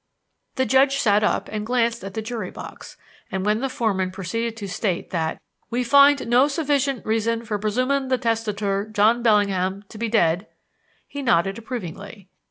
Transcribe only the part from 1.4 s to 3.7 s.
and glanced at the jury box, and when the